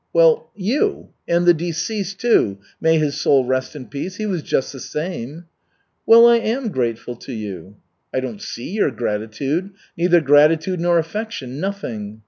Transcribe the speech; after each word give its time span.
"Well, 0.13 0.49
you. 0.55 1.09
And 1.27 1.45
the 1.45 1.53
deceased, 1.53 2.19
too, 2.19 2.57
may 2.81 2.97
his 2.97 3.21
soul 3.21 3.45
rest 3.45 3.75
in 3.75 3.85
peace, 3.85 4.15
he 4.15 4.25
was 4.25 4.41
just 4.41 4.73
the 4.73 4.79
same." 4.79 5.45
"Well, 6.07 6.27
I 6.27 6.37
am 6.37 6.69
grateful 6.69 7.15
to 7.17 7.31
you." 7.31 7.75
"I 8.11 8.19
don't 8.19 8.41
see 8.41 8.71
your 8.71 8.89
gratitude 8.89 9.69
neither 9.95 10.19
gratitude 10.19 10.79
nor 10.79 10.97
affection 10.97 11.59
nothing." 11.59 12.19